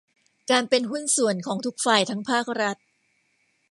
[0.51, 2.77] การเป็นหุ้นส่วนของทุกฝ่ายทั้งภาครัฐ